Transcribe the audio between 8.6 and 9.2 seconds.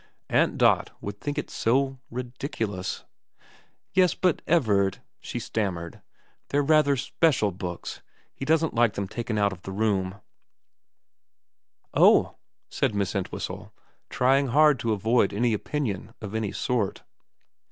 like them